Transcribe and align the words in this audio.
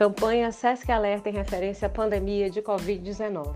Campanha 0.00 0.50
SESC 0.50 0.90
Alerta 0.90 1.28
em 1.28 1.34
referência 1.34 1.84
à 1.84 1.90
pandemia 1.90 2.48
de 2.48 2.62
Covid-19. 2.62 3.54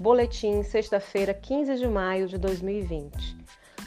Boletim, 0.00 0.60
sexta-feira, 0.64 1.32
15 1.32 1.76
de 1.76 1.86
maio 1.86 2.26
de 2.26 2.36
2020. 2.36 3.36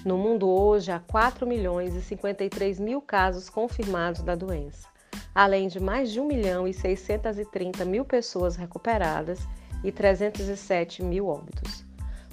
No 0.05 0.17
mundo 0.17 0.47
hoje 0.47 0.89
há 0.89 1.01
4 1.01 1.45
milhões 1.45 1.93
e 1.93 2.01
53 2.01 2.79
mil 2.79 3.01
casos 3.01 3.49
confirmados 3.49 4.21
da 4.21 4.35
doença, 4.35 4.87
além 5.35 5.67
de 5.67 5.81
mais 5.81 6.09
de 6.13 6.21
1 6.21 6.25
milhão 6.25 6.65
e 6.65 6.73
630 6.73 7.83
mil 7.83 8.05
pessoas 8.05 8.55
recuperadas 8.55 9.45
e 9.83 9.91
307 9.91 11.03
mil 11.03 11.27
óbitos. 11.27 11.90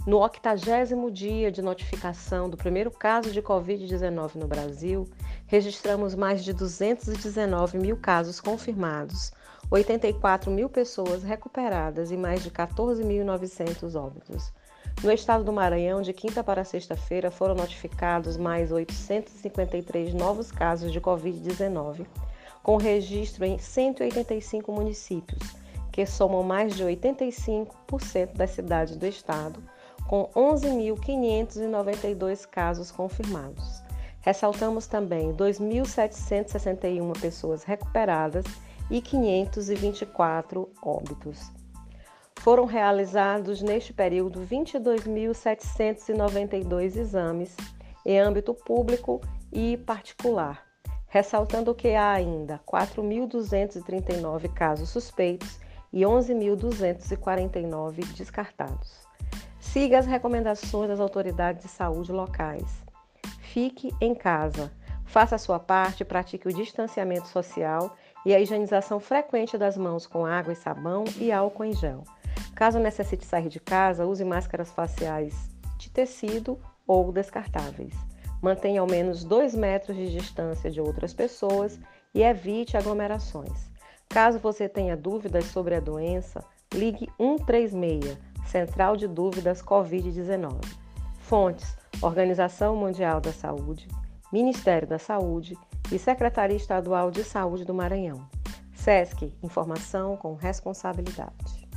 No 0.09 0.21
80 0.21 0.57
dia 1.13 1.53
de 1.53 1.61
notificação 1.61 2.49
do 2.49 2.57
primeiro 2.57 2.91
caso 2.91 3.31
de 3.31 3.43
Covid-19 3.43 4.37
no 4.37 4.47
Brasil, 4.47 5.07
registramos 5.47 6.15
mais 6.15 6.43
de 6.43 6.55
219 6.55 7.77
mil 7.77 7.95
casos 7.95 8.41
confirmados, 8.41 9.31
84 9.71 10.51
mil 10.51 10.71
pessoas 10.71 11.23
recuperadas 11.23 12.11
e 12.11 12.17
mais 12.17 12.43
de 12.43 12.51
14.900 12.51 13.95
óbitos. 14.01 14.51
No 15.05 15.13
estado 15.13 15.45
do 15.45 15.53
Maranhão, 15.53 16.01
de 16.01 16.15
quinta 16.15 16.43
para 16.43 16.65
sexta-feira, 16.65 17.31
foram 17.31 17.55
notificados 17.55 18.39
mais 18.39 18.73
853 18.73 20.15
novos 20.15 20.51
casos 20.51 20.91
de 20.91 21.03
Covid-19, 21.03 22.07
com 22.63 22.79
registro 22.79 23.45
em 23.45 23.59
185 23.59 24.73
municípios, 24.73 25.55
que 25.93 26.07
somam 26.07 26.43
mais 26.43 26.75
de 26.75 26.83
85% 26.83 28.33
das 28.35 28.53
cidades 28.53 28.97
do 28.97 29.05
estado, 29.05 29.63
com 30.09 30.29
11.592 30.35 32.45
casos 32.47 32.91
confirmados. 32.91 33.81
Ressaltamos 34.23 34.89
também 34.89 35.35
2.761 35.35 37.21
pessoas 37.21 37.63
recuperadas 37.63 38.47
e 38.91 39.03
524 39.03 40.73
óbitos. 40.83 41.53
Foram 42.41 42.65
realizados 42.65 43.63
neste 43.63 43.93
período 43.93 44.41
22.792 44.41 46.97
exames 46.97 47.55
em 48.05 48.19
âmbito 48.19 48.53
público 48.55 49.21
e 49.53 49.77
particular, 49.77 50.67
ressaltando 51.09 51.75
que 51.75 51.95
há 51.95 52.13
ainda 52.13 52.59
4.239 52.67 54.51
casos 54.55 54.89
suspeitos 54.89 55.61
e 55.93 56.01
11.249 56.01 58.07
descartados. 58.15 59.08
Siga 59.73 59.99
as 59.99 60.07
recomendações 60.07 60.89
das 60.89 60.99
autoridades 60.99 61.63
de 61.63 61.69
saúde 61.69 62.11
locais. 62.11 62.65
Fique 63.41 63.95
em 64.01 64.15
casa. 64.15 64.73
Faça 65.05 65.35
a 65.35 65.39
sua 65.39 65.59
parte, 65.59 66.07
pratique 66.07 66.49
o 66.49 66.53
distanciamento 66.53 67.29
social 67.29 67.95
e 68.25 68.35
a 68.35 68.41
higienização 68.41 68.99
frequente 68.99 69.59
das 69.59 69.77
mãos 69.77 70.07
com 70.07 70.25
água 70.25 70.55
e 70.55 70.57
sabão 70.57 71.05
e 71.19 71.31
álcool 71.31 71.65
em 71.65 71.75
gel. 71.75 72.03
Caso 72.55 72.79
necessite 72.79 73.27
sair 73.27 73.51
de 73.51 73.61
casa, 73.61 74.07
use 74.07 74.25
máscaras 74.25 74.71
faciais 74.71 75.51
de 75.77 75.91
tecido 75.91 76.59
ou 76.87 77.13
descartáveis. 77.13 77.95
Mantenha 78.41 78.81
ao 78.81 78.87
menos 78.87 79.23
2 79.23 79.55
metros 79.55 79.97
de 79.97 80.11
distância 80.11 80.71
de 80.71 80.81
outras 80.81 81.13
pessoas 81.13 81.79
e 82.15 82.23
evite 82.23 82.75
aglomerações. 82.75 83.71
Caso 84.09 84.39
você 84.39 84.67
tenha 84.67 84.97
dúvidas 84.97 85.45
sobre 85.45 85.75
a 85.75 85.81
doença, 85.81 86.43
ligue 86.73 87.07
136, 87.19 88.19
Central 88.49 88.97
de 88.97 89.07
Dúvidas 89.07 89.63
Covid-19. 89.63 90.59
Fontes: 91.21 91.77
Organização 92.01 92.75
Mundial 92.75 93.21
da 93.21 93.33
Saúde, 93.33 93.87
Ministério 94.33 94.89
da 94.89 94.99
Saúde 94.99 95.57
e 95.93 95.99
Secretaria 95.99 96.57
Estadual 96.57 97.11
de 97.11 97.23
Saúde 97.23 97.65
do 97.65 97.75
Maranhão. 97.75 98.27
SESC 98.73 99.35
Informação 99.43 100.17
com 100.17 100.35
Responsabilidade. 100.35 101.68